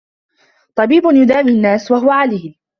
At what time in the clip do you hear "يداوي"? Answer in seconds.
1.05-1.51